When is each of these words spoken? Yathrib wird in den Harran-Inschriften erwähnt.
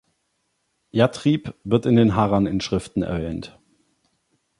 Yathrib 0.89 1.53
wird 1.63 1.85
in 1.85 1.95
den 1.95 2.15
Harran-Inschriften 2.15 3.03
erwähnt. 3.03 3.59